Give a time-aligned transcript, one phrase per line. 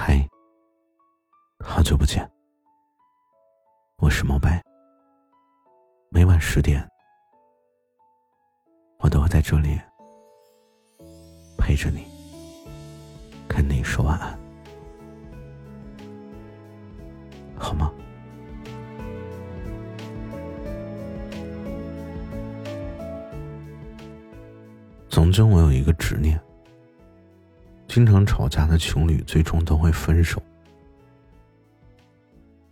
[0.00, 0.16] 嗨，
[1.58, 2.24] 好久不见，
[3.96, 4.62] 我是毛白。
[6.08, 6.88] 每晚十点，
[9.00, 9.76] 我都会在这里
[11.58, 12.06] 陪着你，
[13.48, 14.38] 跟你说晚安，
[17.56, 17.92] 好吗？
[25.10, 26.40] 曾经我有一个执念。
[27.98, 30.40] 经常吵架的情侣最终都会分手。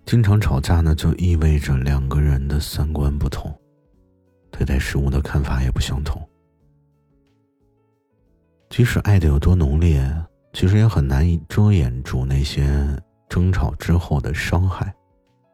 [0.04, 3.52] 经常吵架呢，就意味着两个人的三观不同，
[4.52, 6.24] 对待事物的看法也不相同。
[8.70, 10.08] 即使爱的有多浓烈，
[10.52, 12.96] 其实也很难以遮掩住那些
[13.28, 14.94] 争吵之后的伤害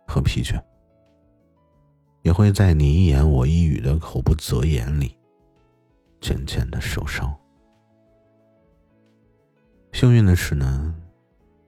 [0.06, 0.62] 和疲倦，
[2.20, 5.16] 也会在你一言我一语的口不择言里，
[6.20, 7.34] 渐渐的受伤。
[10.02, 10.92] 幸运的是呢，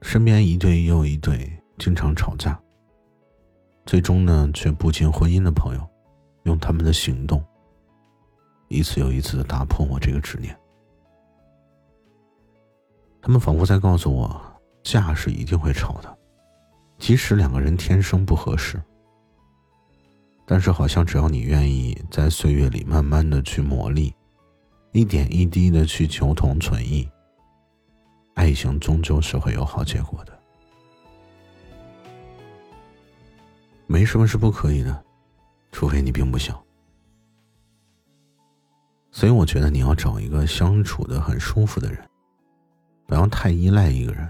[0.03, 2.61] 身边一对又一对经常吵架，
[3.87, 5.89] 最终呢却步进婚姻的朋友，
[6.43, 7.41] 用他们的行动，
[8.67, 10.53] 一次又一次的打破我这个执念。
[13.23, 14.43] 他们仿佛在告诉我，
[14.83, 16.19] 架是一定会吵的，
[16.99, 18.83] 即使两个人天生不合适，
[20.45, 24.13] 但是好像只要你愿意在岁月里慢慢的去磨砺，
[24.91, 27.09] 一点一滴的去求同存异。
[28.35, 30.39] 爱情终究是会有好结果的，
[33.87, 35.05] 没什么是不可以的，
[35.73, 36.61] 除非你并不想。
[39.11, 42.05] 所以我觉得你要找一个相处的很舒服的人，
[43.07, 44.29] 不要太依赖一个人。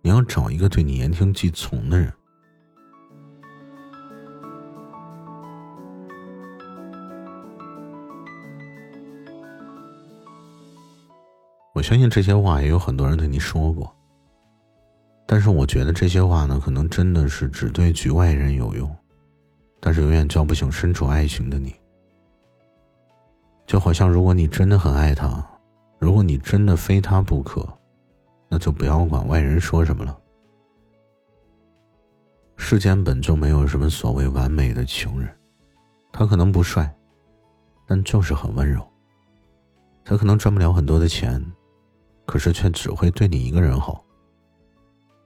[0.00, 2.12] 你要找一个对你言听计从的人。
[11.82, 13.92] 相信这些话也有很多人对你说过，
[15.26, 18.90] 但是我觉得这些话呢，可能真的是只对局外人有用，
[19.80, 21.74] 但是永远叫不醒身处爱情的你。
[23.66, 25.44] 就好像如果你真的很爱他，
[25.98, 27.66] 如果你真的非他不可，
[28.48, 30.16] 那就不要管外人说什么了。
[32.56, 35.28] 世间本就没有什么所谓完美的情人，
[36.12, 36.94] 他可能不帅，
[37.86, 38.86] 但就是很温柔。
[40.04, 41.42] 他可能赚不了很多的钱。
[42.26, 44.04] 可是却只会对你一个人好，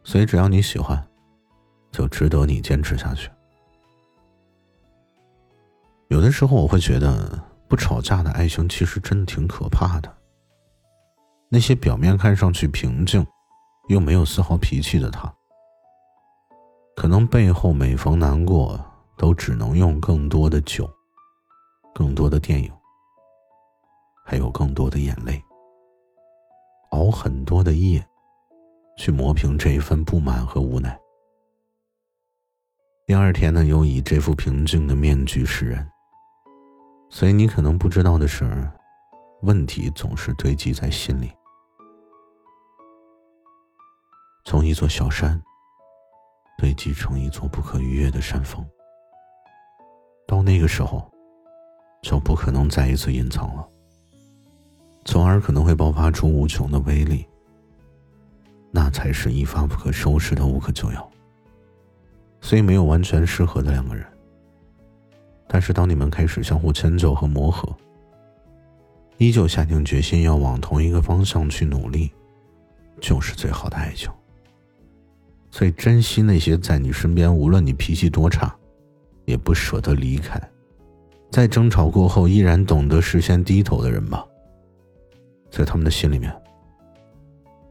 [0.04, 1.06] 所以只要你喜欢，
[1.92, 3.30] 就值得你坚持下去。
[6.08, 10.16] 有的时候我会觉得，不吵架的爱情其实真的挺可怕的。
[11.48, 13.26] 那些表面看上去平静，
[13.88, 15.32] 又没有丝毫脾气的他，
[16.96, 18.84] 可能背后每逢难过，
[19.16, 20.88] 都只能用更多的酒、
[21.94, 22.72] 更多的电影，
[24.24, 25.42] 还有更多的眼泪。
[26.96, 28.02] 熬很多的夜，
[28.96, 30.98] 去磨平这一份不满和无奈。
[33.04, 35.86] 第二天呢，又以这副平静的面具示人。
[37.10, 38.68] 所以你可能不知道的是，
[39.42, 41.30] 问题总是堆积在心里，
[44.44, 45.40] 从一座小山
[46.56, 48.66] 堆积成一座不可逾越的山峰。
[50.26, 51.08] 到那个时候，
[52.02, 53.68] 就不可能再一次隐藏了。
[55.06, 57.25] 从而可能会爆发出无穷的威力，
[58.72, 61.11] 那才是一发不可收拾的无可救药。
[62.41, 64.05] 所以没有完全适合的两个人，
[65.47, 67.72] 但是当你们开始相互迁就和磨合，
[69.17, 72.11] 依旧下定决心要往同一个方向去努力，
[73.00, 74.11] 就是最好的爱情。
[75.53, 78.55] 所以珍惜那些在你身边，无论你脾气多差，
[79.25, 80.41] 也不舍得离开，
[81.31, 84.27] 在争吵过后依然懂得事先低头的人吧。
[85.56, 86.31] 在他们的心里面，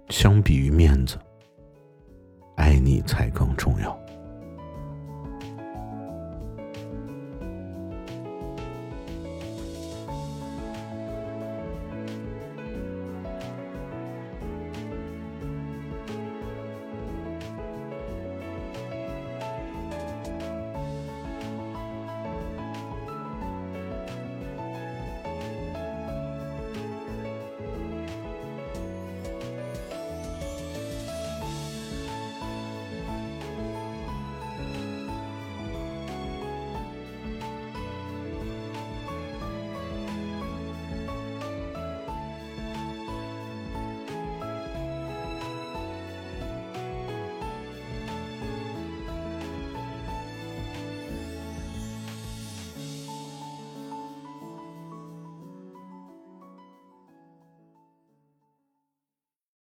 [0.09, 1.19] 相比于面子，
[2.55, 3.95] 爱你才更重要。